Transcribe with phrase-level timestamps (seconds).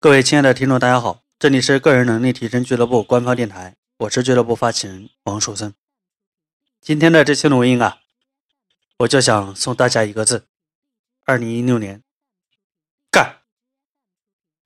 [0.00, 5.74] 各位亲爱的听众，大家好，这里是个人能力提升俱乐部官方电台，我是俱乐部发起人王树森。
[6.80, 7.98] 今天的这期录音啊，
[8.98, 10.46] 我就想送大家一个字：
[11.24, 12.00] 二零一六年，
[13.10, 13.38] 干。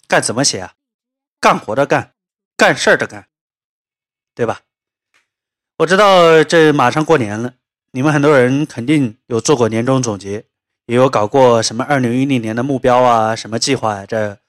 [0.06, 0.74] 干怎么写啊？
[1.40, 2.12] 干活的干，
[2.54, 3.28] 干事儿的干，
[4.34, 4.60] 对吧？
[5.78, 7.54] 我知道这马上过年了，
[7.92, 10.44] 你们很多人肯定有做过年终总结，
[10.84, 14.41] 也有搞过什么二零一零年的目标啊，什么计划啊，这。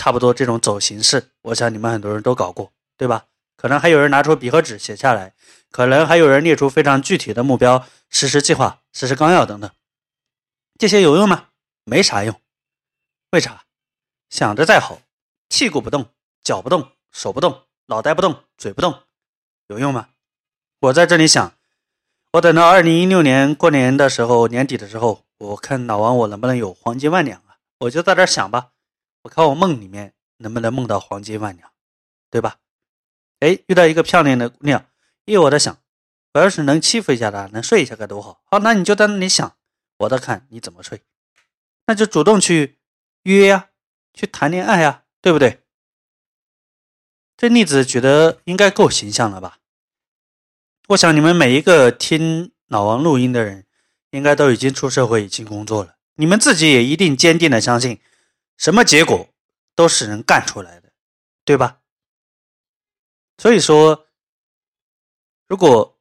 [0.00, 3.26] 差不多这种走形式，我想你们很多人都搞过，对吧？
[3.54, 5.34] 可能还有人拿出笔和纸写下来，
[5.70, 9.70] 可能还有人列出非常具体的目标、实施计划、实施纲要等等。
[10.78, 11.48] 这些有用吗？
[11.84, 12.34] 没啥用。
[13.32, 13.64] 为啥？
[14.30, 15.02] 想着再好，
[15.50, 16.06] 屁股不动、
[16.42, 19.00] 脚不动、手不动、脑袋不动、嘴不动，
[19.66, 20.08] 有用吗？
[20.80, 21.52] 我在这里想，
[22.32, 27.60] 我等到二零一六年过年的时候，年底的时候，我看老王我能不能有黄金万两啊？
[27.80, 28.68] 我就在这想吧。
[29.22, 31.70] 我看我梦里面能不能梦到黄金万两，
[32.30, 32.58] 对吧？
[33.40, 34.86] 哎，遇到一个漂亮的姑娘，
[35.26, 35.78] 咦，我在想，
[36.34, 38.42] 我要是能欺负一下她，能睡一下该多好。
[38.44, 39.56] 好，那你就在那里想，
[39.98, 41.02] 我在看你怎么睡，
[41.86, 42.78] 那就主动去
[43.24, 43.70] 约呀，
[44.14, 45.62] 去谈恋爱呀，对不对？
[47.36, 49.58] 这例子举得应该够形象了吧？
[50.88, 53.66] 我想你们每一个听老王录音的人，
[54.10, 58.00] 应该都已经出社会，已经工作了，你们自己也一定坚定的相信。
[58.60, 59.26] 什么结果
[59.74, 60.92] 都是人干出来的，
[61.46, 61.80] 对吧？
[63.38, 64.06] 所以说，
[65.46, 65.98] 如果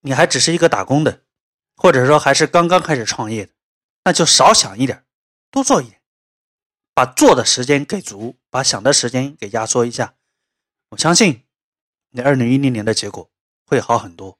[0.00, 1.22] 你还只是一个打工的，
[1.74, 3.54] 或者说还是刚刚开始创业的，
[4.04, 5.06] 那就少想一点，
[5.50, 6.02] 多做一点，
[6.92, 10.14] 把做的时间给足，把想的时间给压缩一下。
[10.90, 11.46] 我相信
[12.10, 13.30] 你二零一零年的结果
[13.64, 14.38] 会好很多。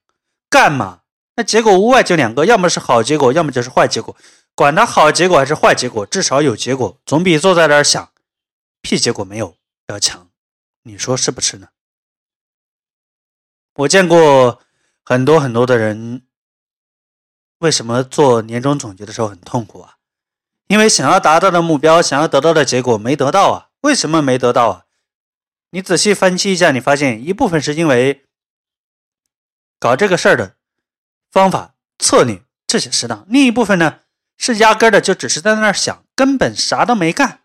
[0.51, 1.05] 干嘛？
[1.37, 4.15] 那结果无外就两个，要么是好结果，要么就是坏结果。
[4.59, 8.11] 管它好结果还是坏结果，至少有结果，总比坐在那儿想
[8.81, 9.57] 屁结果没有
[9.87, 10.29] 要强。
[10.83, 11.69] 你说是不是呢？
[13.77, 14.61] 我见过
[15.05, 16.27] 很多很多的人，
[17.59, 19.99] 为什么做年终总结的时候很痛苦啊？
[20.67, 23.71] 因为想要达到的目标，想要得到的结果没得到啊？
[23.83, 24.87] 为什么没得到啊？
[25.71, 28.25] 你仔细分析一下，你发现一部分是因为
[29.79, 30.57] 搞这个事儿的
[31.31, 34.01] 方法、策略这些适当，另一部分呢？
[34.39, 37.43] 是压根的就只是在那儿想，根本啥都没干，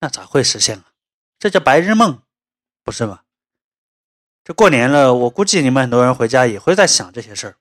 [0.00, 0.92] 那咋会实现啊？
[1.38, 2.22] 这叫白日梦，
[2.84, 3.22] 不是吗？
[4.44, 7.56] 这过年了，我估计你们很多人回家也会在想这些事儿，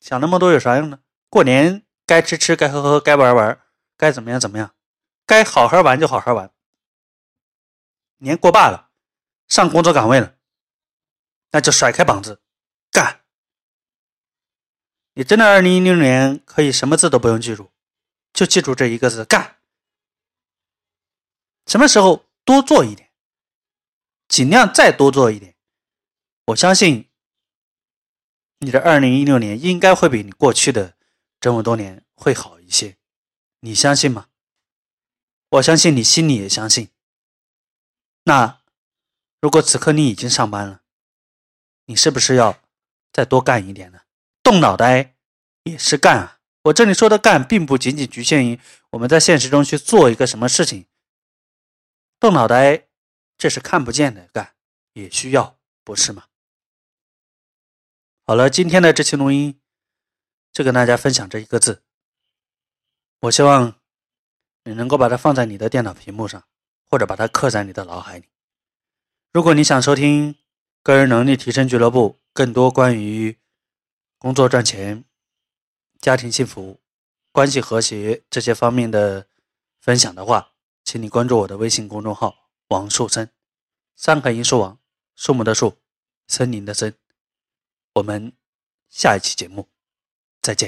[0.00, 1.00] 想那么多有啥用呢？
[1.28, 3.60] 过年该吃吃，该喝喝，该玩玩，
[3.98, 4.74] 该怎么样怎么样，
[5.26, 6.50] 该好好玩就好好玩。
[8.18, 8.90] 年过罢了，
[9.46, 10.36] 上工作岗位了，
[11.50, 12.40] 那就甩开膀子。
[15.18, 17.70] 你真的二零一六年可以什么字都不用记住，
[18.34, 19.56] 就记住这一个字干。
[21.66, 23.10] 什么时候多做一点，
[24.28, 25.56] 尽量再多做一点。
[26.48, 27.08] 我相信
[28.58, 30.98] 你的二零一六年应该会比你过去的
[31.40, 32.98] 这么多年会好一些。
[33.60, 34.28] 你相信吗？
[35.48, 36.90] 我相信你心里也相信。
[38.24, 38.60] 那
[39.40, 40.82] 如果此刻你已经上班了，
[41.86, 42.62] 你是不是要
[43.10, 44.02] 再多干一点呢？
[44.46, 45.16] 动脑袋
[45.64, 46.38] 也是干啊！
[46.62, 50.86] 我这里说的干，并不仅仅局限于我们在现实中去做一个什么事情。
[52.20, 52.86] 动脑袋，
[53.36, 54.54] 这是看不见的干，
[54.92, 56.26] 也需要，不是吗？
[58.24, 59.60] 好了，今天的这期录音
[60.52, 61.82] 就跟大家分享这一个字。
[63.22, 63.74] 我希望
[64.62, 66.44] 你能够把它放在你的电脑屏幕上，
[66.88, 68.26] 或者把它刻在你的脑海里。
[69.32, 70.36] 如果你想收听
[70.84, 73.36] 个人能力提升俱乐部更多关于
[74.26, 75.04] 工作赚钱、
[76.00, 76.80] 家庭幸福、
[77.30, 79.28] 关系和谐这些方面的
[79.78, 80.50] 分享的话，
[80.82, 83.30] 请你关注我的微信公众号“王树森”，
[83.94, 84.80] 三个音树王，
[85.14, 85.78] 树木的树，
[86.26, 86.92] 森林的森。
[87.92, 88.32] 我们
[88.90, 89.68] 下一期节目
[90.42, 90.64] 再见。